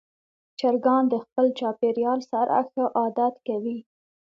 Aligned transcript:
چرګان 0.59 1.03
د 1.09 1.15
خپل 1.23 1.45
چاپېریال 1.59 2.19
سره 2.31 2.55
ښه 2.69 2.83
عادت 2.99 3.35
کوي. 3.47 3.77